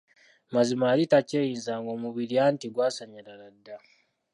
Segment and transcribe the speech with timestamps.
[0.53, 3.75] Mazima yali takyeyinza ng'omubiri anti gwasannyalala dda.